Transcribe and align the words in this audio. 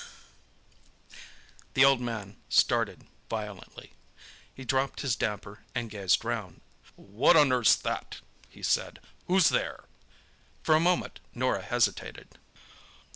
The 1.75 1.85
old 1.85 2.01
man 2.01 2.37
started 2.49 3.05
violently. 3.29 3.93
He 4.51 4.65
dropped 4.65 5.01
his 5.01 5.15
damper 5.15 5.59
and 5.75 5.91
gazed 5.91 6.25
round. 6.25 6.61
"What 6.95 7.37
on 7.37 7.51
earth's 7.51 7.75
that?" 7.75 8.19
he 8.49 8.63
said. 8.63 8.97
"Who's 9.27 9.49
there?" 9.49 9.83
For 10.63 10.73
a 10.73 10.79
moment 10.79 11.19
Norah 11.35 11.61
hesitated. 11.61 12.39